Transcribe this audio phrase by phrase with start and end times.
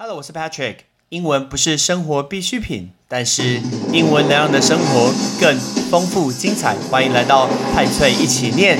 [0.00, 0.76] Hello，我是 Patrick。
[1.08, 3.60] 英文不是生活必需品，但是
[3.92, 5.58] 英文能让你的生活更
[5.90, 6.76] 丰富精彩。
[6.88, 8.78] 欢迎来到派翠一起念。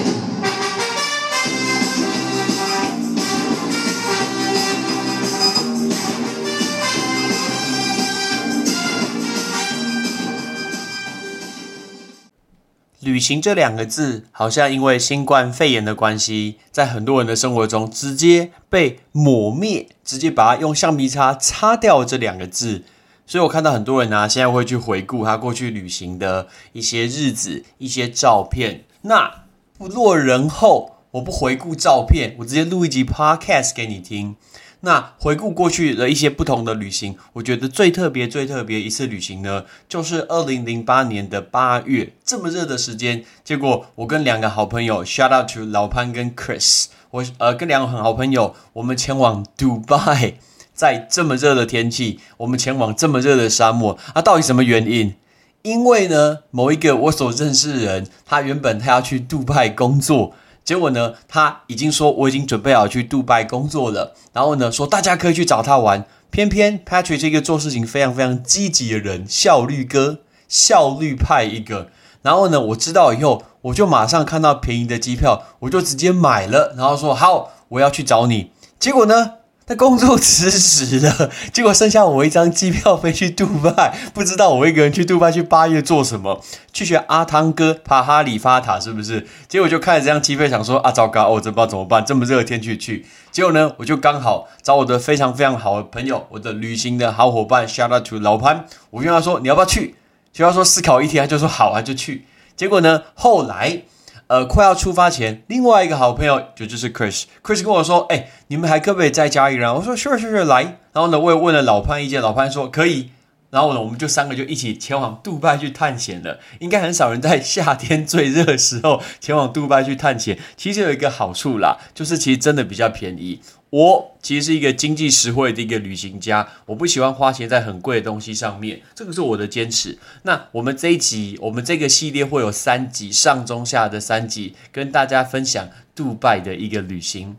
[13.00, 22.84] 旅行这两个字，好像因为新冠肺炎的关系，在很多人的生活中直接被抹灭，直接把它用橡皮擦擦掉这两个字。
[23.26, 28.84] 所以我看到很多人呢，现在会去回顾他过去旅行的一些日子、一些照片。
[29.02, 29.44] 那
[29.76, 34.36] 不落人后，我不回顾照片，我直接录一集 Podcast 给你听。
[34.80, 50.34] 那回顾过去的一些不同的旅行，我觉得最特别、最特别一次旅行呢，就是二零零八年的八月，这么热的时间，结果我跟两个好朋友，shout out to 老潘跟 Chris，我呃跟两个很好朋友，我们前往 Dubai，
[50.74, 55.14] 在这么热的天气，我们前往这么热的沙漠，啊，到底什么原因？
[55.62, 60.34] 因为呢，某一个我所认识的人，他原本他要去杜拜工作。
[60.64, 66.04] 结果呢，他已经说我已经准备好去杜拜工作了，然后呢，说大家可以去找他玩。
[66.30, 71.88] 偏偏 Patrick 这个做事情非常非常积极的人，效率哥，效率派一个。
[72.20, 78.50] 然后呢，我知道以后，我就马上看到便宜的机票，我就直接买了，然后说好，我要去找你。
[78.78, 79.32] 结果呢？
[79.66, 86.42] 他工作辞职了，结果剩下我一张机票飞去杜拜，不知道我一个人去杜拜去八月做什么？
[86.72, 89.26] 去学阿汤哥爬哈利法塔是不是？
[89.46, 93.04] 结果就看着这张机票，想说啊，糟糕，我真不知道怎么办，这么热的天去去。
[93.30, 99.96] 结果呢，我就刚好找我的非常非常好的朋友，我的旅行的好伙伴，shout out to 老潘，我跟他说你要不要去？
[100.32, 102.24] 就要说思考一天，他就说好啊，就去。
[102.58, 103.84] 结果呢，后来。
[104.26, 113.08] 呃，快要出发前，另外一个好朋友就就是 Chris，Chris 跟我说：“哎，你们还可不可以再加一人？”我说：“Sure，Sure，来。”然后呢，我也问了老潘意见，老潘说：“可以。”
[113.48, 116.40] 然后呢，我们就三个就一起前往杜拜去探险了。
[116.58, 120.38] 应该很少人在夏天最热的时候前往杜拜去探险。
[120.58, 123.40] 其实有一个好处啦，就是其实真的比较便宜。
[123.70, 129.98] 我其实是一个经济实惠的一个旅行家，我不喜欢花钱在很贵的东西上面，这个是我的坚持。
[130.22, 137.36] 那我们这一集，我们这个系列会有三集，上中下的三集，跟大家分享杜拜的一个旅行。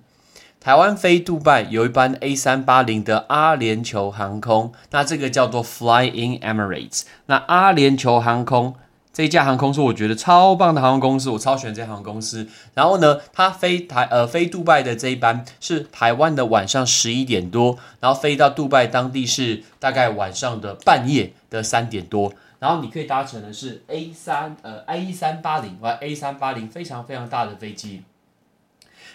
[0.59, 7.03] 台湾飞杜拜有一班 A 三八零的阿联酋航空，那这个叫做 Flying Emirates。
[7.25, 8.75] 那阿联酋航空。
[9.19, 12.47] 这一家航空是我觉得超棒的航空公司，我超喜欢这航空公司。
[12.73, 22.31] 然后呢，它飞台呃飞杜拜的这一班是台湾的晚上十一点多，然后飞到杜拜当地是大概晚上的半夜的三点多。
[22.59, 28.03] 然后你可以搭乘的是 A 三呃 A 三八零，哇 A 三八零非常非常大的飞机，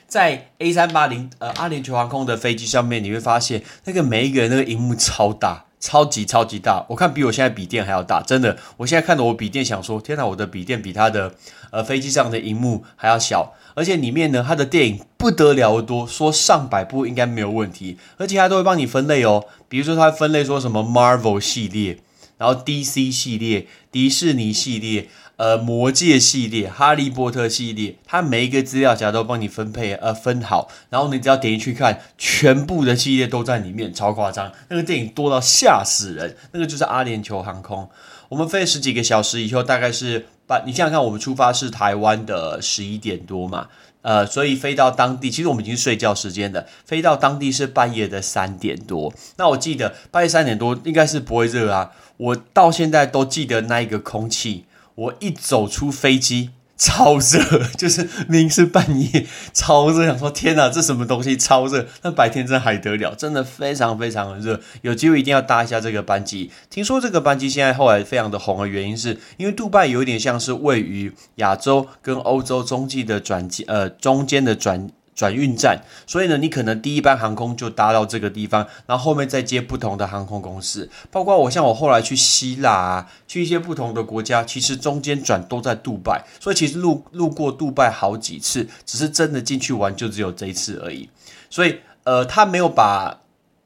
[0.06, 5.63] 在 A 三八零呃阿联酋航空的飞机上面，你会发现那个每一个人那个荧幕超大。
[5.84, 8.56] 超级超级大，我看比我现在笔电还要大，真的。
[8.78, 11.34] 我现在看着我笔电，想说，天哪，我的笔电比它的
[11.70, 19.44] 呃飞机上的荧幕还要小，而且里面呢，它的电影不得了多，说上百部应该没有问题，而且它都会帮你分类哦。
[19.68, 21.98] 比如说，它分类说什么 Marvel 系列，
[22.38, 25.10] 然后 DC 系列、迪士尼系列。
[25.36, 36.36] 呃，魔戒系列、哈利波特系列，它每一个资料夹都帮你分配呃分好，然后你只要点进去看，全部的系列都在里面，超夸张，那个电影多到吓死人。
[36.52, 37.90] 那个就是阿联酋航空，
[38.28, 43.66] 我们飞十几个小时以后，大概是半，你想想看，我们出发是台湾的十一点多嘛，
[44.02, 49.12] 呃，所以飞到当地，其实我们已经睡觉时间的，飞到当地是半夜的三点多。
[49.36, 54.66] 那我记得半夜三点多应该是不会热啊，我到现在都记得那一个空气。
[54.94, 61.86] 我一走出飞机， 超热， 就是明明是半夜，超热，想说天哪，这什么东西，超热。
[62.02, 64.60] 那白天真还得了，真的非常非常的热。
[64.82, 66.50] 有机会一定要搭一下这个班机。
[66.68, 74.90] 听说这个班机现在后来非常的红的原因，是因为杜拜有一点像是位于亚洲跟欧洲中继的转机，呃，中间的转。
[75.14, 91.08] 转运站，所以呢，你可能第一班航空就搭到这个地方，然后后面再接不同的航空公司，包括我像我后来去希腊啊，去一些不同的国家，其实中间转都在杜拜，所以其实路路过杜拜好几次，只是真的进去玩就只有这一次而已，
[91.48, 93.20] 所以呃，他没有把。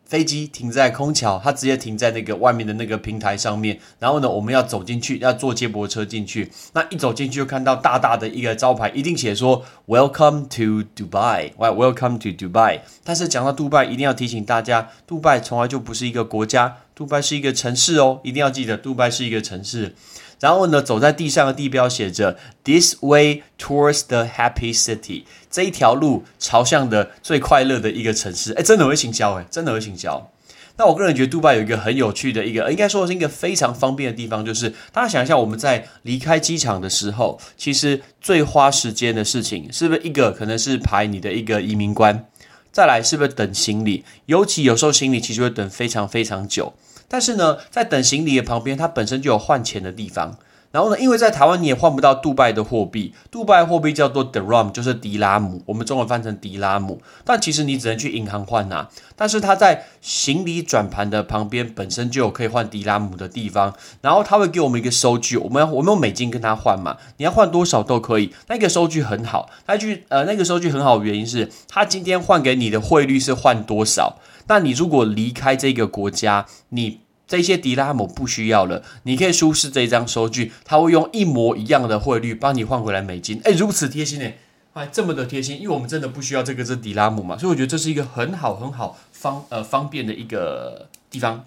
[0.08, 3.78] 飞机停在空桥，它直接停在那个外面的那个平台上面。
[3.98, 6.50] 然后呢，我们要走进去，要坐接驳车进去。
[6.72, 11.52] 那一走进去就看到大大的一个招牌，一定写说 “Welcome to Dubai”。
[11.58, 12.80] 喂，Welcome to Dubai。
[13.04, 19.94] 但是讲到杜拜，一定要提醒大家，杜拜从来就不是一个国家，杜拜是一个城市哦，一定要记得，杜拜是一个城市。
[20.40, 28.52] 然后呢，走在地上的地标写着 “This way towards the happy city”，这一条路朝向的最快乐的一个城市。
[28.52, 30.30] 哎，真的会行销，哎，真的会行销。
[30.76, 42.26] 那我个人觉得杜拜有一个很有趣的一个，应该说是一个非常方便的地方，就是大家想一下，我们在离开机场的时候，其实最花时间的事情，是不是一个可能是排你的一个移民官，
[42.70, 44.04] 再来是不是等行李？
[44.26, 46.72] 尤其有时候行李其实会等非常非常久，
[47.08, 50.36] 但是呢，在等行李的旁边，它本身就有换钱的地方。
[50.70, 57.00] 然后呢，因为在台湾你也换不到杜拜的货币，杜拜货币叫做 dirham，就是迪拉姆，我们中文翻成迪拉姆。
[57.24, 58.86] 但其实你只能去银行换呐。
[59.16, 68.34] 但是它在行李转盘的旁边本身就有可以换迪拉姆的地方，然后他会给我们一个收据，我们要我们用美金跟他换嘛，你要换多少都可以。
[68.48, 74.18] 那个收据很好，那句呃那个收据很好的原因是，他今天换给你的汇率是换多少。
[74.48, 77.00] 那你如果离开这个国家，你。
[77.28, 83.38] 这些迪拉姆不需要了，你可以出示这张收据，他会用一模一样的汇率帮你换回来美金。
[83.44, 84.38] 哎，如此贴心哎，
[84.72, 91.44] 哎，这么的贴心，因为我们真的不需要这个是迪拉姆嘛，所以我觉得这是一个很好很好方呃方便的一个地方。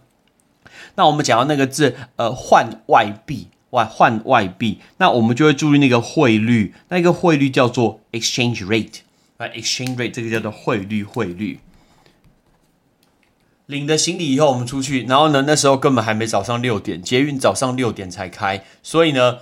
[0.93, 8.99] 那我们讲到那个字呃换外币外换外币，那我们就会注意那个汇率，那个汇率叫做 exchange rate，
[9.37, 11.59] 啊 exchange rate 这个叫做汇率汇率。
[13.71, 19.37] 领了行李以后，我们出去，然后呢，那时候根本还没早上六点，捷运早上六点才开，所以呢，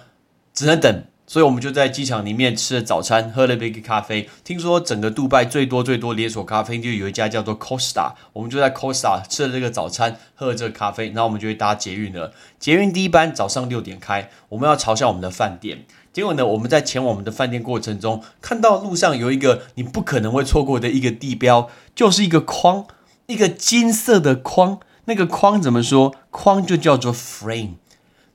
[0.54, 1.04] 只能等。
[1.26, 4.28] 所以我们就在机场里面吃了早餐，喝了杯咖啡。
[4.44, 12.34] 听说整个杜拜最多最多连锁咖啡就有一家叫做 Costa，我们就在 Costa 吃了这个早餐，喝了这个咖啡，然后我们就会搭捷运了。
[12.58, 15.86] 捷运第一班早上六点开，我们要朝向我们的饭店。
[16.12, 22.88] 结果呢，我们在前往我们的饭店过程中，看到路上有一个你不可能会错过的一个地标，就是一个框。
[23.30, 26.16] 一个金色的框，那个框怎么说？
[26.32, 27.76] 框就叫做 frame。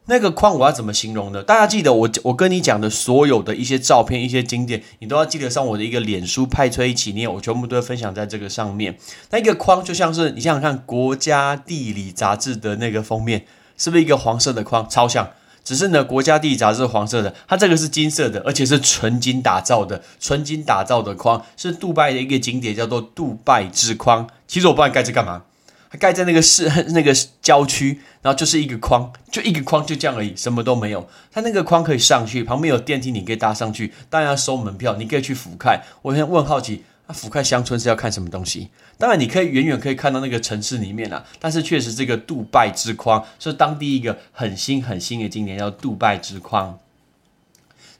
[0.06, 1.42] 那个框我要怎么形容呢？
[1.42, 8.96] 大家记得我我跟你讲的所有的一些照片、一些经典，你都要记得上我的一个脸书派崔一起念，我全部都会分享在这个上面。
[9.30, 13.46] 那一个框就像是你想想看，国家地理杂志的那个封面，
[13.76, 14.88] 是不是一个黄色的框？
[14.88, 15.28] 超像。
[15.64, 24.28] 只是呢，国家地理杂志黄色的，它这个是金色的，而且是纯金打造的，纯金打造的框是杜拜的一个景点，叫做杜拜之框。
[24.46, 25.42] 其实我不知道盖这干嘛，
[25.90, 31.08] 它盖在那个市那个郊区，然后就是一个框，就一个框就这样而已，什么都没有。
[31.32, 35.80] 它那个框可以上去，旁边有电梯，你可以搭上去，当然要收门票，你可以去俯瞰。
[36.02, 36.84] 我现在问好奇。
[37.06, 38.70] 那俯瞰乡村是要看什么东西？
[38.96, 41.22] 当然，你可以远远可以看到那个城市里面啊。
[41.38, 46.78] 但是确实，这个杜拜之框是当地一个很新很新的景点，叫杜拜之框。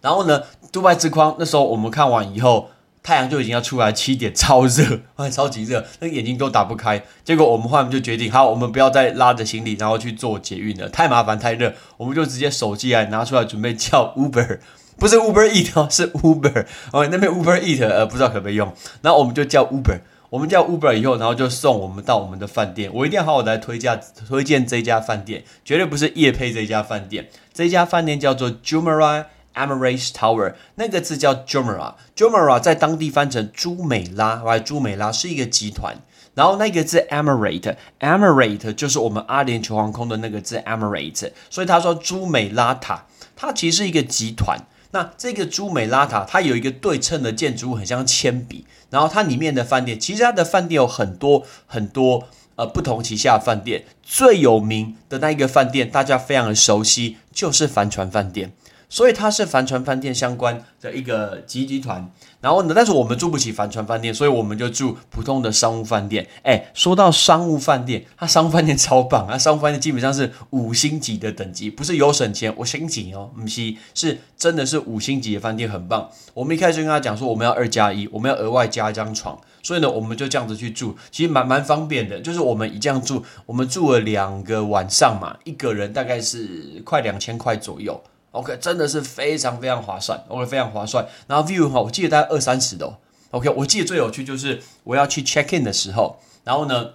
[0.00, 0.42] 然后呢，
[0.72, 2.70] 杜拜之框那时候我们看完以后，
[3.02, 7.02] 太阳就已经要出来，七点超热，哎， 超级热，那个眼睛都打不开。
[7.22, 14.60] 结果我们后来就决定，好，我们不要再拉着行李，然后去做捷运了，太麻烦太热，我们就直接手机来拿出来准备叫 Uber。
[14.96, 18.72] 不是 Uber Eat 哦，是 Uber 哦，那边 Uber Eat 呃，不知道可不可以用。
[19.02, 20.00] 然后我们就叫 Uber，
[20.30, 22.90] 我们叫 Uber 以后，然后就送我们到我们的饭店。
[22.94, 27.28] 我一定要好好来推荐推荐这家饭店，绝对不是夜配这家饭店。
[27.52, 35.96] 这家饭店叫做 Jumeirah Emirates Tower，那个字叫 Jumeirah，Jumeirah 在当地翻成朱美拉，或朱美拉是一个集团。
[36.34, 43.04] 然后那个字 Emirate，Emirate 就是我们阿联酋航空的那个字 Emirate，所以他说朱美拉塔，
[43.36, 44.58] 它其实是一个集团。
[44.94, 48.64] 那这个朱美拉塔，它有一个对称的建筑物，很像铅笔。
[48.90, 53.84] 然后它里面的饭店，其实它的饭店有很多很多呃不同旗下的饭店。
[54.04, 58.52] 最有名的那一个饭店，大家非常的熟悉，就是帆船饭店。
[58.88, 62.08] 所以它是帆船饭店相关的一个集集团。
[62.44, 66.28] 然后呢，但是我们住不起帆船饭店，所以我们就住普通的商务饭店。
[66.42, 69.36] 哎，说到商务饭店，它商务饭店超棒啊！
[69.40, 76.10] 商务饭店基本上是五星级的等级，不是有省钱我星级哦，不是，是真的是五星级的饭店，很棒。
[76.34, 82.20] 我们一开始跟他讲说，我们要二加一，我们要额外加一张床，所以呢，我们就这样子去住，其实蛮蛮方便的。
[82.20, 87.98] 就是我们一这样住，我们住了两个晚上嘛，一个人大概是快两千块左右。
[88.34, 91.06] OK，真的是非常非常划算，OK，非常划算。
[91.28, 92.98] 然后 view 哈，我记得大概二三十的
[93.30, 96.94] ，OK，我记得最有趣就是我要去 check in 的时候，然后呢，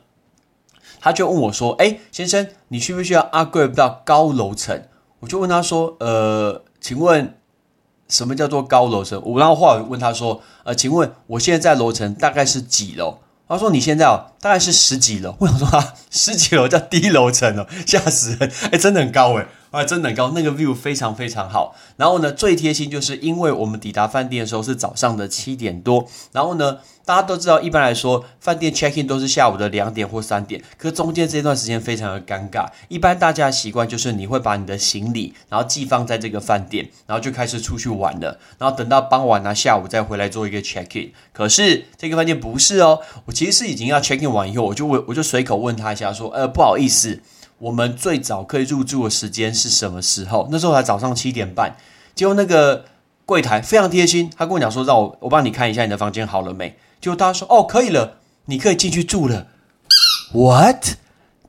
[0.99, 4.83] 他就问我说：“哎，先生，你需不需要 upgrade 到高楼层？”
[5.21, 7.37] 我就问他说：“呃，请问
[8.09, 18.51] 什么叫做高楼层？”我然后话问他说：“呃，请问我现在在楼层大概是几楼？”他说：“你现在哦，大概是十几楼。”我想说：“啊，十几楼叫低楼层哦，吓死人！
[18.71, 21.75] 哎，真的很高哎。”啊，真的高，那个 view 非常非常好。
[21.97, 32.67] 然后呢，最贴心就是因为我们抵达饭店的时候是早上的七点多，然后呢，大家都知道，一般来说饭店 check in 都是下午的两点或三点，可中间这段时间非常的尴尬。
[32.87, 41.11] 一般大家的习惯就是你会把你的行李然后寄放在这个饭店，然后就开始出去玩了，然后等到傍晚啊下午再回来做一个 check in。
[41.31, 47.21] 可是这个饭店不是哦，我其实是已经要 check in 完以后，我就问我就随口问他一下说，呃，不好意思。
[47.59, 50.47] 我们最早可以入住的时间是什么时候？
[50.51, 51.75] 那时候才早上七点半。
[52.15, 52.85] 结果那个
[53.25, 59.47] 柜台非常贴心，他跟我讲说：“让我我帮你看一下你的房间好了没？”结果他说：“哦，可以了，你可以进去住了。”
[60.33, 60.95] What？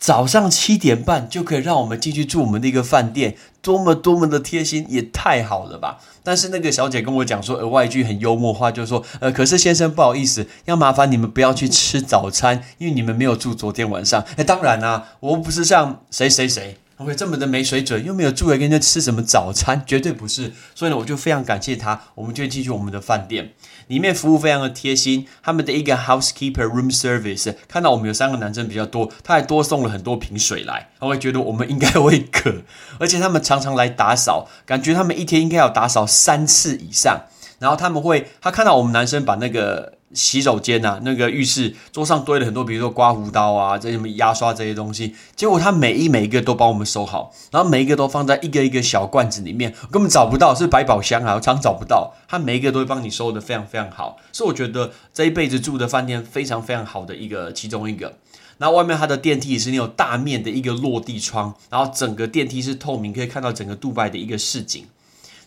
[0.00, 5.99] 早上七点半就可以让我们进去住我们的一个饭店，多么多么的贴心，也太好了吧！
[6.25, 14.25] 但是那个小姐跟我讲说，额外一句很幽默话，就是说，呃，可是先生不好意思，要麻烦你们不要去吃早餐，因为你们没有住昨天晚上。
[14.37, 16.78] 哎，当然啦，我不是像谁谁谁。
[17.00, 20.52] OK，这么的没水准，又没有住来跟人吃什么早餐，绝对不是。
[20.75, 23.54] 所以呢，我就非常感谢他，我们就进去我们的饭店，
[23.87, 25.26] 里面服务非常的贴心。
[25.42, 32.57] 他们的一个 housekeeper room service 看到我们有三个男生比较多，他还多送了很多瓶水来，他会觉得我们应该会渴，
[32.99, 37.23] 而且他们常常来打扫，感觉他们一天应该要打扫三次以上。
[37.61, 40.00] 然后他们会，他看到我们男生把那个。
[40.12, 45.14] 洗手间呐，那个浴室桌上堆了很多，比如说刮胡刀啊，这什么牙刷这些东西。
[45.37, 52.14] 结果他每一每一个都帮我们收好，然后每一个都放在一个一个小罐子里面，根本找不到，是百宝箱啊，我常找不到。
[52.26, 58.14] 他每一个都会帮你收的非常非常好，是我觉得这一辈子住的饭店非常非常好的一个其中一个。
[58.59, 64.85] 那外面它的电梯也是那种大面的一个落地窗，然后整个电梯是透明，可以看到整个杜拜的一个市景。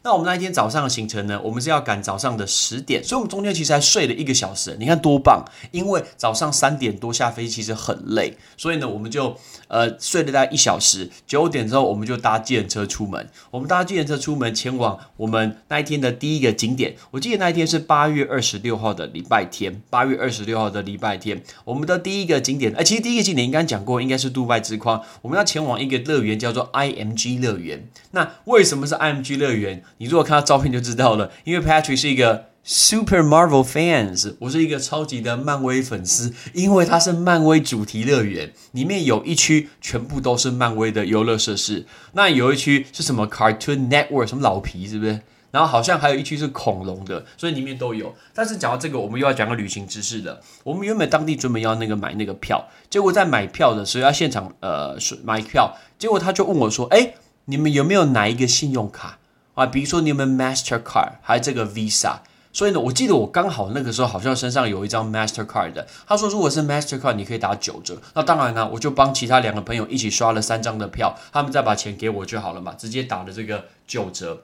[0.06, 1.40] 那我们那一天早上的行程呢？
[1.42, 4.76] 我们是要赶早上的十点，所以我们中间其实还睡了一个小时。
[4.78, 5.46] 你看多棒！
[5.72, 9.38] 因为早上三点多下飞机其实很累，所以呢，我们就
[9.70, 11.10] 呃睡了大概一小时。
[11.26, 13.30] 九点之后，我们就搭计程车出门。
[13.50, 16.98] 我们搭计程车出门，前往我们那一天的第一个景点。
[17.12, 19.82] 我记得那一天是八月二十六号的礼拜天。
[19.90, 25.02] 八月二十六号的礼拜天，我们的第一个景点，哎，其实第一个景点应该讲过，应该是杜拜之框。
[25.22, 27.88] 我们要前往一个乐园，叫做 IMG 乐园。
[28.12, 29.82] 那为什么是 IMG 乐园？
[29.98, 45.20] 你如果看到照片就知道了，因为 Patrick 是一个 Super Marvel fans，我是一个超级的漫威粉丝，因为它是漫威主题乐园，里面有一区全部都是漫威的游乐设施，那有一区是什么 Cartoon Network 什么老皮是不是？
[45.52, 48.16] 然后好像还有一区是恐龙的，所以里面都有。
[48.34, 50.42] 但是讲到这个，我们又要讲个旅行知识了。
[50.64, 57.14] 我们原本当地准备要那个买那个票，结果在买票的时候要现场呃买票，结果他就问我说：“哎，
[57.46, 59.20] 你们有没有哪一个信用卡？”
[59.54, 62.18] 啊，比如说你有没有 Mastercard，还有这个 Visa，
[62.52, 65.88] 所以呢，我记得我刚好那个时候好像身上有一张 Mastercard 的。
[66.08, 68.02] 他说如果是 Mastercard，你可以打九折。
[68.16, 74.44] 那当然呢，我就帮其他两个朋友一起刷了三张的票，他们再把钱给我就好了嘛，直接打了这个九折。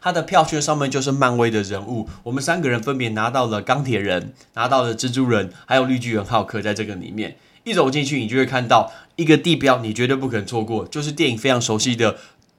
[0.00, 7.36] 他的票券上面就是漫威的人物，我们三个人分别拿到了钢铁人，拿到了蜘蛛人，还有绿巨人浩克在这个里面。
[7.64, 12.16] 一走进去，你就会看到一个地标，你绝对不肯错过，就是电影非常熟悉的。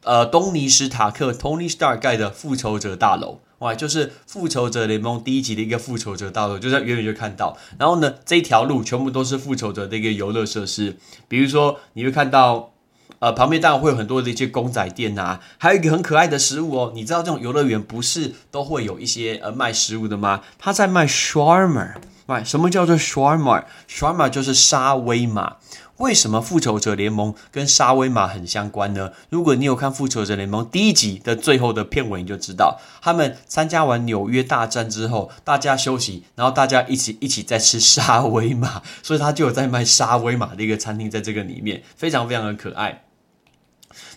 [0.07, 7.57] 呃，东尼史塔克 Tony Stark 盖的复仇者大楼，哇，就是复仇者联盟第一集的一个复仇者大楼，就在远远就看到。
[7.77, 10.95] 然后呢，这一条路全部都是复仇者的一个游乐设施，
[11.27, 12.71] 比如说你会看到，
[13.19, 16.93] 呃，旁边当然会有很多的一些公仔店啊，还有一个很可爱的食物哦。
[16.95, 20.39] 你知道这种游乐园不是都会有一些呃卖食物的吗？
[20.57, 21.95] 他在卖 sharma
[22.25, 25.57] 卖什么叫做 sharma sharma 就是沙威玛。
[25.98, 29.12] 为什么复仇者联盟跟沙威玛很相关呢？
[29.30, 43.04] 如果你有看复仇者联盟第一集的最后的片尾，你就知道他们参加完纽约大战之后，大家休息，然后大家一起一起在吃沙威玛，所以他就有在卖沙威玛的一个餐厅在这个里面，非常非常的可爱。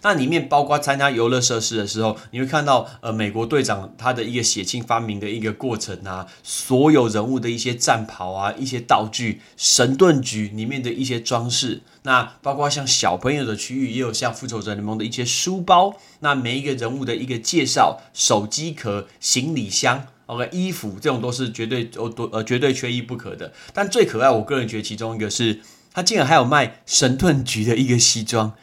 [0.02, 23.52] 那里面包括参加游乐设施的时候，你会看到呃美国队长他的一个血清发明的一个过程啊，所有人物的一些战袍啊，一些道具，神盾局里面的一些装饰，那包括像小朋友的区域，也有像复仇者联盟的一些书包，那每一个人物的一个介绍，手机壳、行李箱，OK，衣服这种都是绝对哦都呃绝对缺一不可的。
[23.74, 25.60] 但最可爱，我个人觉得其中一个是，
[25.92, 28.54] 他竟然还有卖神盾局的一个西装。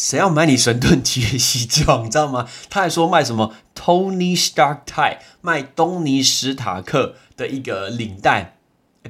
[0.00, 2.04] 谁要买你神盾局的西装？
[2.06, 2.48] 你知道吗？
[2.70, 8.56] 他还说卖什么 Tony Stark tie，卖东尼史塔克的一个领带。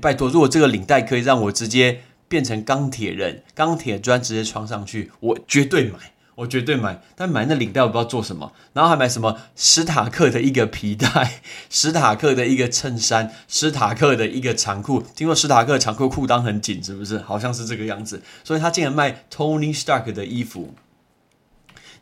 [0.01, 7.03] 拜托，如果这个领带可以让我直接变成钢铁人、钢铁砖直接穿上去，我绝对买，我绝对买。
[7.17, 15.03] 但买那领带我不知道做什么，然后还买什么史塔克的一个皮带、 史塔克的一个衬衫、史塔克的一个长裤。
[15.15, 17.19] 听说史塔克长裤裤裆很紧，是不是？
[17.19, 18.23] 好像是这个样子。
[18.43, 20.75] 所以他竟然卖 Tony Stark 的衣服。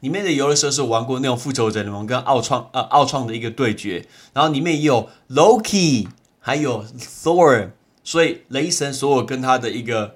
[0.00, 6.06] 里面的游乐设施玩过那种复仇者联盟跟奥创呃奥创的一个对决，然后里面也有 Loki，
[6.38, 7.70] 还有 Thor，
[8.04, 10.14] 所以雷神所有跟他的一个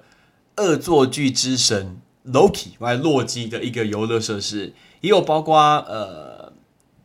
[0.55, 6.53] 恶作剧之神 Loki，来洛基的一个游乐设施，也有包括呃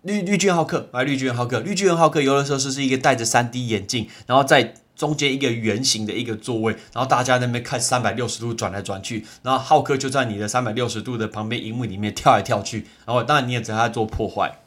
[0.02, 14.60] 绿绿巨人浩克，来绿巨人浩克，绿巨人浩克游乐设施是一个戴着三 D 眼镜，然后在中间一个圆形的一个座位，然后大家那边看三百六十度转来转去，然后浩克就在你的三百六十度的旁边荧幕里面跳来跳去，然后当然你也只在做破坏。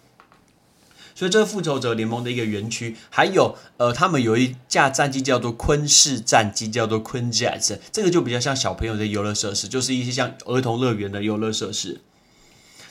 [1.14, 12.02] 所以这个复仇者联盟的一个园区，还有呃，他们有一架战机叫做昆士战机，叫做昆 Jet，这个就比较像小朋友的游乐设施，就是一些像儿童乐园的游乐设施。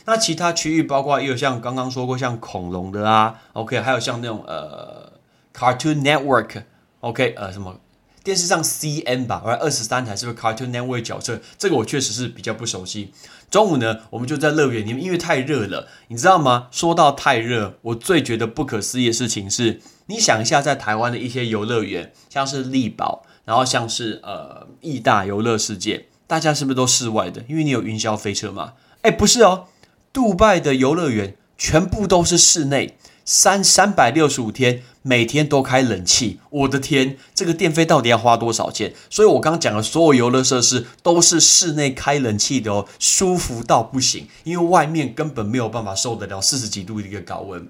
[0.07, 5.13] 那其他区域包括也有像刚刚说过像恐龙的啊，OK，还有像那种呃
[5.55, 6.63] Cartoon Network。
[7.01, 7.79] OK，呃，什么
[8.23, 11.41] 电视上 CN 吧，或者二十三台是不是 Cartoon Network 角色？
[11.59, 13.13] 这个我确实是比较不熟悉。
[13.51, 16.69] 中午呢，我们就在乐园里面，因为太热了，你知道吗？
[16.71, 27.43] 说到太热，我最觉得不可思议的事情是，你想一下，在台湾的一些游乐园，像是力宝，然后像是呃义大游乐世界，大家是不是都室外的？
[27.49, 28.75] 因为你有云霄飞车嘛？
[29.03, 29.67] 哎，不是哦，
[30.13, 32.97] 杜拜的游乐园全部都是室内。
[33.23, 38.93] 三三百六十五天，每天都开冷气，我的天，这个电费到底要花多少钱？
[39.09, 47.67] 所以我刚刚讲的所有游乐设施都是室内开冷气的哦，舒服到不行，因为外面根本没有办法受得了四十几度的一个高温。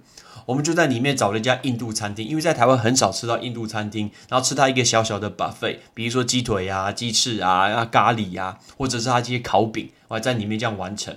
[0.46, 11.16] 我们就在里面找了一家印度餐厅，因为在台湾很少吃到印度餐厅，然后吃它一个小小的 buffet，比如说鸡腿啊、鸡翅啊、啊咖喱啊，或者是它这些烤饼，我还在里面这样完成。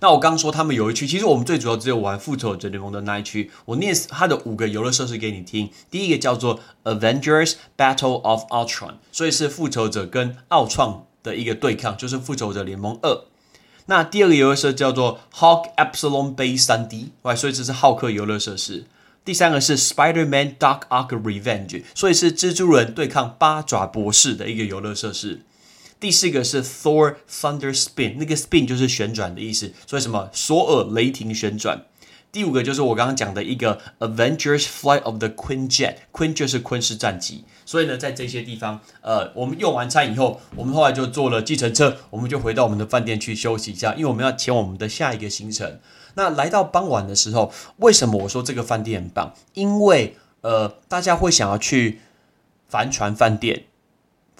[0.00, 3.50] 那我刚说他们有一区，其实我们最主要只有玩复仇者联盟的那一区。
[3.66, 5.70] 我念它的五个游乐设施给你听。
[5.90, 13.24] 第一个叫做 Avengers Battle of Ultron，所以是复仇者跟奥创的一个对抗，就是复仇者联盟二。
[13.86, 18.86] 那第二个游乐设施叫做 Hulk Epsilon Base 三 D，所以这是浩克游乐设施。
[19.22, 25.42] 第三个是 Spider-Man Dark Ark Revenge，所以是蜘蛛人对抗八爪博士的一个游乐设施。
[26.00, 31.84] 第四个是 Thor Thunder Spin，那个 spin 就是旋转的意思，所以什么索尔雷霆旋转。
[32.32, 37.44] 第五个就是我刚刚讲的一个 Avengers Flight of the Queen Jet，Queen 就是昆士战机。
[37.66, 45.80] 所以呢，在这些地方，呃，我们用完餐以后，我们后来就坐了计程车，我们就回到我们的饭店去休息一下，因为我们要前往我们的下一个行程。
[46.14, 49.34] 那来到傍晚的时候，为什么我说这个饭店很棒？
[49.54, 52.00] 因为呃，大家会想要去
[52.68, 53.64] 帆船饭店。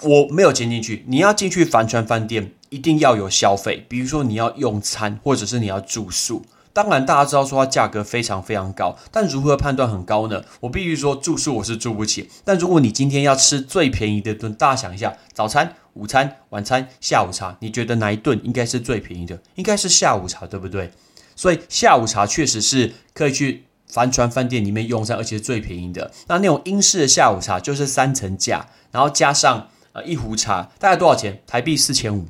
[0.03, 1.05] 我没有进进去。
[1.09, 6.43] 你要进去帆船饭店，一定要有消费，比如说你要用餐，或者是你要住宿。
[6.73, 10.43] 当然，大家知道说它价格非常非常高，但如何判断很高呢？
[10.61, 12.31] 我必须说住宿我是住不起。
[12.45, 19.43] 但如果你今天要吃最便宜的顿，大家想一下，早餐、午餐、晚餐、下午茶，你觉得哪一顿应该是最便宜的？
[19.57, 20.93] 应该是下午茶，对不对？
[21.35, 26.13] 所以下午茶确实是可以去帆船饭店里面用餐，而且是最便宜的。
[26.29, 29.69] 那那种英式的下午茶就是三层价，然后加上。
[29.93, 31.43] 啊，一壶茶大概多少钱？
[31.47, 32.27] 台币四千五。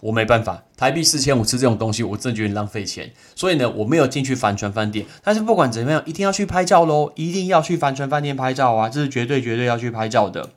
[0.00, 3.12] 我没办法，台币四千五吃这种东西，我真的觉得浪费钱。
[3.34, 5.04] 所以呢，我没有进去帆船饭店。
[5.24, 7.10] 但是不管怎么样，一定要去拍照喽！
[7.16, 8.88] 一定要去帆船饭店拍照啊！
[8.88, 10.50] 这是绝对绝对要去拍照的。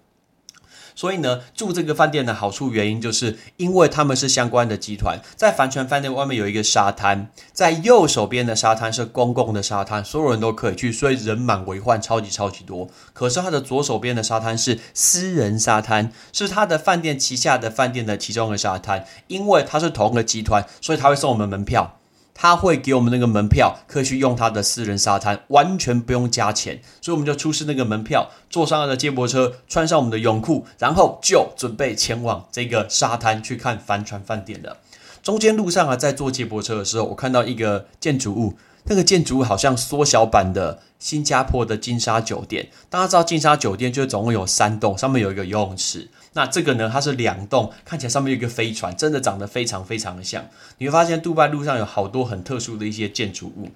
[0.95, 5.19] 所以呢，住这个饭店的好处原因，就是因为他们是相关的集团。
[5.35, 12.89] 在帆船饭店外面有一个沙滩，在右手边的沙滩是公共的沙滩，所有人都可以去，所以人满为患，超级超级多。
[13.13, 21.97] 可是它的左手边的沙滩是私人沙滩，是他的饭店旗下的饭店的其中一个沙滩，因为它是同一个集团，所以他会送我们门票。
[22.33, 34.77] 他会给我们那个门票，可以去用他的私人沙滩，完全不用加钱，所以我们就出示那个门票，坐上他的接驳车，穿上我们的泳裤，然后就准备前往这个沙滩去看帆船饭店了。
[35.21, 42.69] 中间路上啊，在坐接驳车的时候，我看到一个建筑物，那个建筑物好像缩小版的新加坡的金沙酒店。
[42.89, 46.09] 大家知道金沙酒店就总共有三栋，上面有一个游泳池。
[46.33, 46.89] 那这个呢？
[46.89, 50.47] 它是两栋，看起来上面有一个飞船，真的长得非常非常的像。
[50.77, 53.69] 你会发现，杜拜路上有好多很特殊的一些建筑物。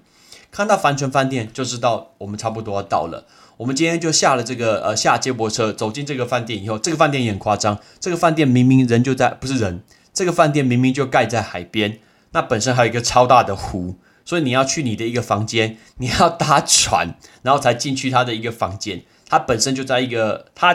[0.50, 3.26] 看到帆船饭店，就知道我们差不多要到了。
[3.58, 7.78] 我们今天就下了这个呃下接驳车，走进这个饭店以后，这个饭店也很夸张。
[8.00, 9.82] 这个饭店明明人就在，不是人，
[10.14, 11.98] 这个饭店明明就盖在海边。
[12.30, 19.02] 那本身还有一个超大的湖，所以你要去你的一个房间，你要搭船，然后才进去它的一个房间。
[19.28, 20.74] 它本身就在一个，它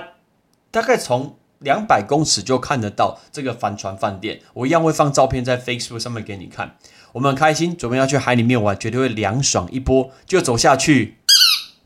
[0.69, 1.37] 大概从。
[1.61, 6.75] 两百公尺就看得到这个帆船饭店，我一样会放照片在 Facebook 上面给你看。
[7.13, 10.11] 我们很开心，准备要去海里面玩，绝对会凉爽一波。
[10.25, 11.17] 就走下去，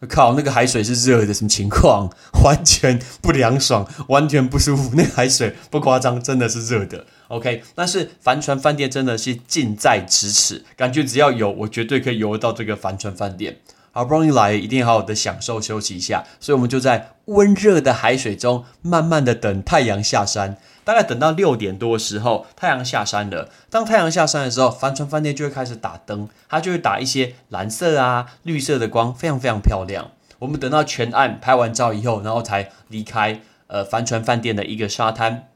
[0.07, 2.09] 靠，那个海水是热的，什么情况？
[2.43, 4.91] 完全不凉爽，完全不舒服。
[4.95, 7.05] 那个海水不夸张，真的是热的。
[7.29, 13.57] OK，但是帆船饭店真的是近在咫尺，感觉只要有我绝对可以游到这个帆船饭店。
[13.95, 20.57] 好不容易来，一定要好好的享受休息一下，所以我们就在温热的海水中慢慢的等太阳下山。
[20.83, 23.49] 大概等到六点多的时候，太阳下山了。
[23.69, 30.11] 当太阳下山的时候，帆船饭店就会开始打灯，它就会打一些蓝色啊、绿色的光，非常非常漂亮。
[30.39, 35.47] 我们等到全岸拍完照以后，然后才离开呃帆船饭店的一个沙滩。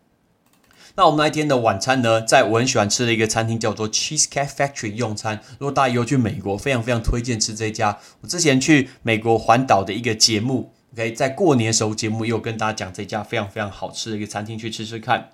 [0.99, 5.39] 那我们那一天的晚餐呢，在我很喜欢吃的一个餐厅叫做 Cheesecake Factory 用餐。
[5.57, 7.97] 如果大家有去美国，非常非常推荐吃这家。
[8.19, 15.29] 我之前去美国环岛的一个节目，OK，在过年时候节目又跟大家讲这家非常非常好吃的一个餐厅，去吃吃看。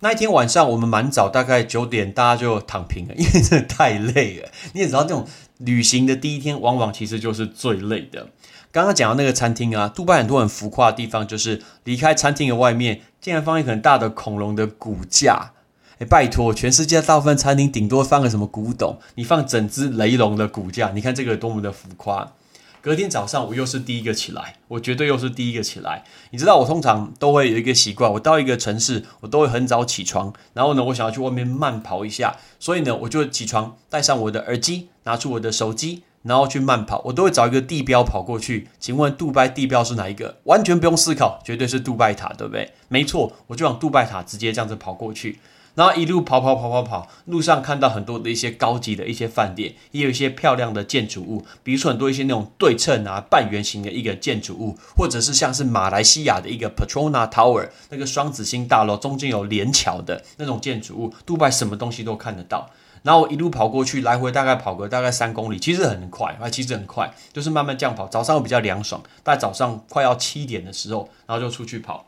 [0.00, 4.50] 那一天晚上我们蛮早，大概九点大家就躺平了， 因为真的太累了。
[4.74, 8.28] 你也知道，这种旅行的第一天往往其实就是最累的。
[8.76, 15.52] 刚刚讲到那个餐厅啊，杜拜很多很浮夸的地方，就是离开餐厅的外面，竟然放一个很大的恐龙的骨架。
[15.98, 22.34] 哎，拜托，全世界大部分餐厅顶多放个什么古董，你放整只雷龙的骨架，你看这个多么的浮夸。
[22.82, 26.04] 隔天早上我又是第一个起来，我绝对又是第一个起来。
[26.30, 36.02] 你知道我通常都会有一个习惯，我到一个城市，我都会很早起床，然后呢，我想要去外面慢跑一下，所以呢，我就起床，带上我的耳机，拿出我的手机。
[36.26, 38.68] 然后去慢跑，我都会找一个地标跑过去。
[38.80, 40.38] 请问杜拜地标是哪一个？
[40.44, 42.72] 完全不用思考，绝对是杜拜塔，对不对？
[42.88, 45.38] 没错，我就往杜拜塔直接这样子跑过去，
[45.76, 62.70] 然后一路跑跑跑跑跑，路上看到很多的一些高级的一些饭店，也有一些漂亮的建筑物，比如说很多一些那种对称啊、半圆形的一个建筑物，或者是像是马来西亚的一个 Petrona Tower 那个双子星大楼中间有连桥的那种建筑物，杜拜什么东西都看得到。
[63.06, 68.08] 然后我一路跑过去，来回大概跑个大概三公里，其实很快啊，其实很快，就是慢慢这样跑。
[68.08, 72.06] 早上比较凉爽，大概早上快要七点的时候，然后就出去跑。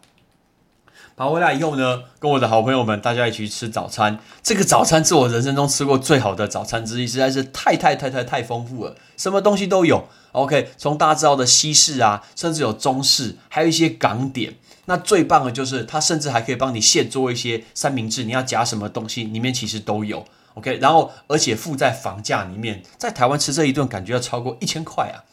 [1.17, 4.19] 跑回来以后呢，跟我的好朋友们大家一起去吃早餐。
[4.43, 10.09] 这个早餐是我人生中吃过最好的早餐之一，实在是太太太太太丰富了，什么东西都有。
[10.33, 14.55] OK，从大家知道的西式啊，甚至有中式，还有一些港点。
[14.87, 20.25] 那最棒的就是它甚至还可以帮你现做一些三明治，你要夹什么东西，里面其实都有。
[20.59, 25.25] OK，然后而且附在房价里面，在台湾吃这一顿感觉要超过一千块啊。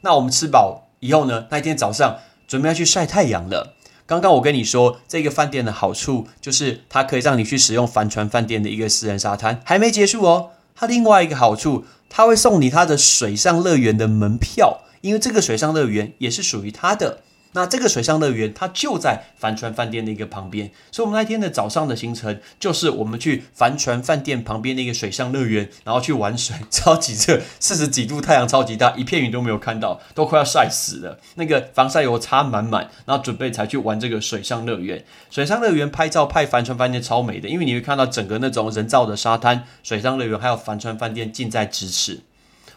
[0.00, 3.76] 那我们吃饱以后呢，那一天早上准备要去晒太阳了。
[4.06, 10.50] 刚刚我跟你说，这个饭店的好处就是它可以让你去使用帆船饭店的一个私人沙滩，还没结束哦。
[10.74, 17.20] 它另外一个好处，它会送你它的水上乐园的门票，因为这个水上乐园也是属于它的。
[17.54, 31.18] 那这个水上乐园，它就在帆船饭店的一个旁边，所以我们那天的早上的行程就是我们去帆船饭店旁边的一个水上乐园，然后去玩水，超级热，四十几度，太阳超级大，一片云都没有看到，都快要晒死了。
[31.34, 35.04] 那个防晒油擦满满，然后准备才去玩这个水上乐园。
[35.30, 42.20] 水上乐园拍照拍帆船饭店超美的，因为你会看到整个那种人造的沙滩，水上乐园还有帆船饭店近在咫尺。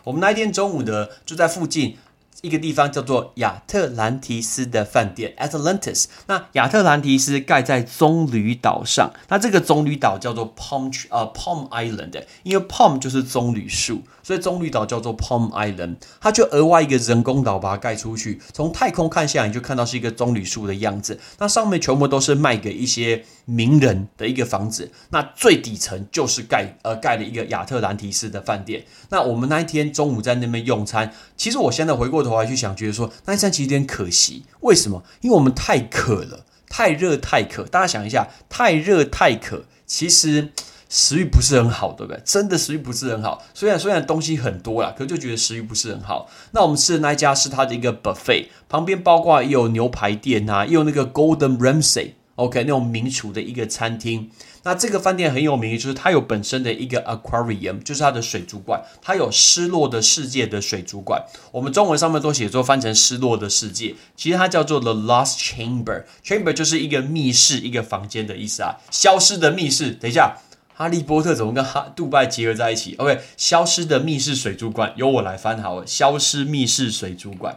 [0.04, 1.98] 我们那一天中午的就在附近。
[2.46, 6.06] 一个地方叫做亚特兰提斯的饭店 Atlantis。
[6.28, 15.98] 那亚特兰提斯盖在棕榈岛上，那这个棕榈岛叫做 Palm 呃 Palm Island，因为 Palm 就是棕榈树，所以棕榈岛叫做 Palm Island。
[16.20, 21.20] 它就额外一个人工岛把它盖出去，从太空看下来，你就看到是一个棕榈树的样子。
[21.38, 24.92] 那上面全部都是卖给一些名人的一个房子。
[25.10, 28.84] 那最底层就是盖呃盖了一个亚特兰提斯的饭店。
[29.10, 32.36] 那我们那一天中午在那边用餐，其实我现在回过头。
[32.36, 34.44] 来去想，觉得说那一餐其实有点可惜。
[34.60, 35.02] 为什么？
[35.22, 37.64] 因为我们太渴了，太热太渴。
[37.64, 40.50] 大家想一下，太热太渴，其实
[40.98, 42.22] 食欲不是很好，对不对？
[42.24, 43.44] 真的食欲不是很好。
[43.54, 46.30] 虽然虽然东西很多啦，可就觉得食欲不是很好。
[46.52, 54.32] 那我们吃的那一家是它的一个 buffet，旁边包括也有牛排店啊，也有那个 Golden Ramsay，OK，那种名厨的一个餐厅。
[54.64, 61.22] 那这个饭店很有名，就是它有本身的一个 aquarium，就是它的水族馆，它有失落的世界的水族馆。
[61.52, 68.78] 我们中文上面都写作翻成失落的世界，其实它叫做 the lost chamber，chamber 就是一个密室、一个房间的意思啊。
[68.90, 70.38] 消失的密室，等一下，
[70.78, 77.56] 哈利波特怎么跟哈杜拜结合在一起？OK，消失的密室水族馆由我来翻好了，消失密室水族馆。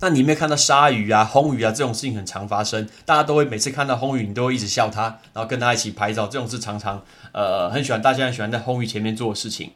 [0.00, 9.72] 那你有没有看到鲨鱼啊、红鱼啊这种事情很常发生，大家都会每次看到红鱼，你都会一直笑它，然后跟它一起拍照，这种是常常呃很喜欢，大家很喜欢在红鱼前面做的事情。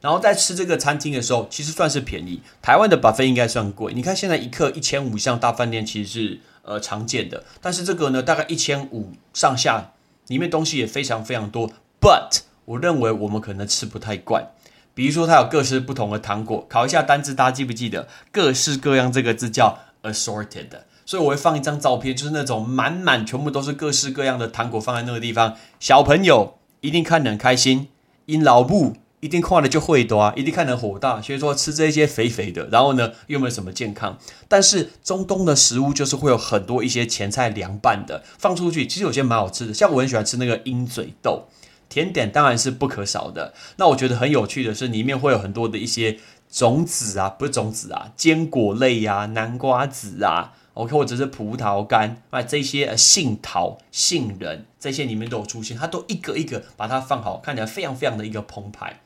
[0.00, 3.92] 然后在吃这个餐厅的时候，其实算是便宜，台湾的 buffet 应该算贵。
[3.92, 9.90] 你看现在一克一千五，像大饭店其实是呃常见的，但是这个呢大概一千五上下，
[10.28, 11.70] 里面东西也非常非常多。
[12.00, 14.48] But 我认为我们可能吃不太惯。
[14.94, 18.08] 比如说它有各式不同的糖果，考一下单字，大家记不记得？
[18.32, 20.68] 各式各样这个字叫 assorted，
[21.06, 27.88] 所以我会放一张照片，就是那种满满全部都是各式各样的糖果放在那个地方，小朋友一定看得很开心，
[28.26, 28.96] 因老布。
[29.20, 34.18] 一定看了就会多啊，一定看得火大，所以说吃这些肥肥的，然后呢又没有什么健康。
[34.46, 41.44] 但是中东的食物就是会有很多一些前菜凉拌的放出去，其实有些蛮好吃的，像我很喜欢吃那个鹰嘴豆。
[41.88, 43.54] 甜点当然是不可少的。
[43.76, 46.18] 那我觉得很有趣的是，里面会有很多的一些
[46.52, 59.00] 种子啊，不是种子啊，坚果类啊，南瓜子啊，OK，或者是葡萄干啊，这些杏桃、杏仁这些里面都有出现，它都一个一个把它放好，看起来非常非常的一个澎湃。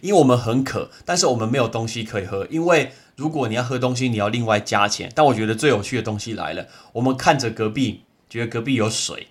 [0.00, 2.46] 因为我们很渴，但是我们没有东西可以喝。
[2.50, 5.10] 因为如果你要喝东西，你要另外加钱。
[5.14, 9.28] 但我觉得最有趣的东西来了，我们看着隔壁，觉得隔壁有水。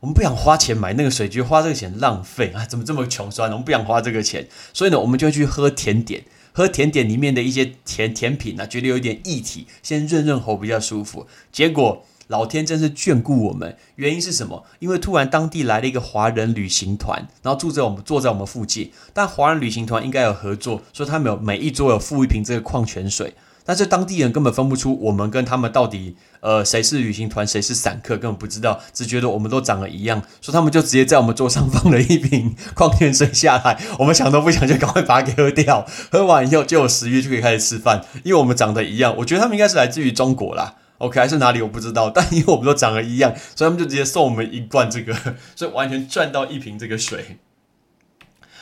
[0.00, 2.66] 我们不想花钱买那个水，觉得花这个钱浪费啊！
[2.66, 3.50] 怎么这么穷酸？
[3.50, 11.26] 我们不想花这个钱，所以呢，我们就去喝甜点，喝甜点里面的一些甜甜品啊，觉得有点液体，先润润喉比较舒服。
[11.50, 14.64] 结果老天真是眷顾我们，原因是什么？
[14.78, 18.90] 因为突然当地来了一个华人旅行团，然后住在我们坐在我们附近。
[19.12, 23.34] 但华人旅行团应该有合作，说他们有每一桌有附一瓶这个矿泉水。
[23.66, 40.74] 但是当地人根本分不出我们跟他们到底，呃，谁是旅行团，谁是散客，根本不知道，只觉得我们都长得一样，所以他们就直接在我们桌上放了一瓶 矿泉水下来，我们想都不想就赶快把它给喝掉，喝完以后就有食欲就可以开始吃饭，因为我们长得一样，我觉得他们应该是来自于中国啦
[41.06, 45.14] ，OK 还是哪里我不知道， 但因为我们都长得一样，所以他们就直接送我们一罐这个，
[45.56, 47.38] 所以完全赚到一瓶这个水。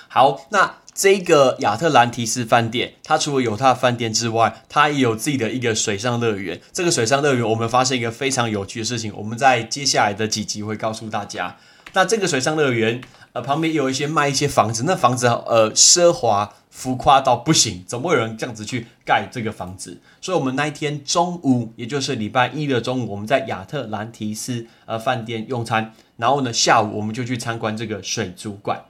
[0.09, 0.76] 好，那。
[0.94, 6.61] 这个亚特兰提斯饭店，它除了有它的饭店之外，它也有自己的一个水上乐园。
[6.70, 11.57] 这个水上乐园，我们发现一个非常有趣的事情，我们在接下来的几集会告诉大家。
[11.94, 13.00] 那这个水上乐园，
[13.32, 20.00] 呃，旁边有一些卖一些房子，那房子呃奢华浮夸到不行，怎么会有人这样子去盖这个房子？
[20.20, 28.82] 所以，我们那一天中午，也就是礼拜一的中午，我们在亚特兰提斯呃饭店用餐，然后呢，下午我们就去参观这个水族馆。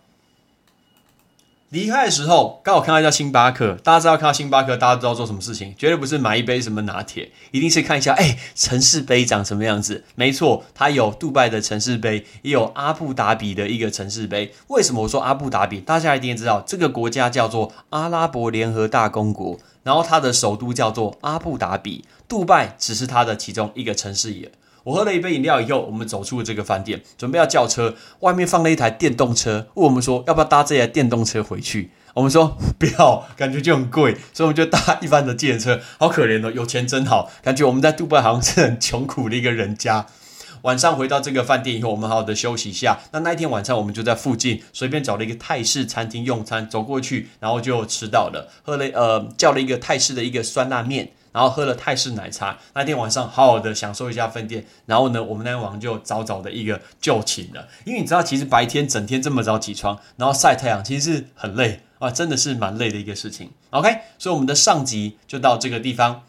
[1.73, 3.79] 离开的时候，刚好看到一家星巴克。
[3.83, 5.75] 大家知道看到星巴克，大家知道做什么事情？
[5.79, 10.05] 绝对不是买一杯什么拿铁，一定是看一下，哎，城市杯长什么样子？
[10.15, 14.53] 没错，它有杜拜的城市杯，也有阿布达比的一个城市杯。
[14.67, 15.81] 为什么我说阿布达比？
[15.81, 24.53] 大家一定知道，这个国家叫做阿拉伯联合大公国，然后它的首都叫做阿布达比，杜拜只是它的其中一个城市也。
[24.85, 27.95] 我喝了一杯饮料以后，我们走出了这个饭店，准备要叫车。
[28.21, 31.91] 外面放了一台电动车，问我们说要不要搭这台电动车回去。
[32.15, 35.81] 我们说不要，感觉就很贵，所以我们就搭一般的电车。
[35.99, 40.07] 好可怜哦，有钱真好，感觉我们在杜拜好像是很穷苦的一个人家。
[40.63, 42.99] 晚上回到这个饭店以后，我们好好的休息一下。
[43.13, 51.11] 那那一天晚上，我们就在附近随便找了一个泰式餐厅用餐，走过去，然后就吃到了，喝了呃叫了一个泰式的一个酸辣面。
[51.33, 54.65] 然后喝了泰式奶茶，那天晚上好好的享受一下饭店。
[54.87, 57.67] 然后呢，我们那天晚上就早早的一个就寝了。
[57.85, 63.51] 因为你知道，其实白天整天这么早起床，然后晒太阳，其实是很累啊，真的是蛮累的一个事情。
[63.71, 66.23] OK，所以我们的上集就到这个地方，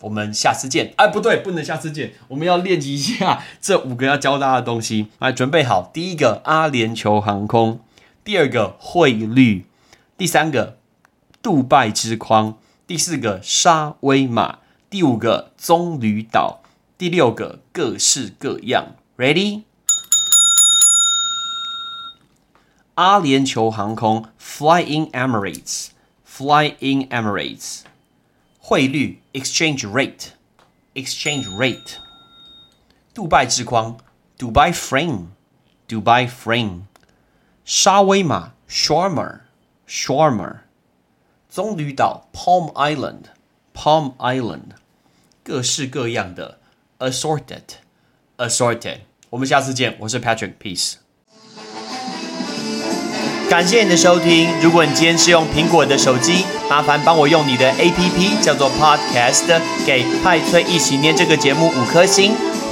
[0.00, 0.92] 我们下次见。
[0.96, 5.06] 哎，不对，不能下次见，我们要练习一下这五个要教大家的东西。
[5.20, 7.78] 来，准备好，第一个阿联酋航空，
[8.24, 9.66] 第二个汇率，
[10.18, 10.78] 第三个
[11.40, 12.56] 杜拜之框。
[12.86, 14.58] 第四个沙威玛，
[14.90, 16.60] 第五个棕榈岛，
[16.98, 18.96] 第六个各式各样。
[19.16, 19.62] Ready？
[22.96, 27.80] 阿联酋航空，Flying Emirates，Flying Emirates。
[28.58, 31.96] 汇率，Exchange rate，Exchange rate。
[33.14, 33.96] 杜拜之光
[34.38, 36.82] ，Dubai Frame，Dubai Frame。
[37.64, 39.40] 沙威玛 sharma
[39.88, 40.63] sharma。
[41.54, 44.72] 棕榈岛 （Palm Island），Palm Island，
[45.44, 46.58] 各式各样的
[46.98, 49.02] assorted，assorted。
[49.30, 50.94] 我们下次见，我是 Patrick，Peace。
[53.48, 54.50] 感谢你的收听。
[54.60, 62.34] 如果你今天是用苹果的手机，麻烦帮我用你的 APP 叫做 Podcast，给派崔一起念这个节目五颗星。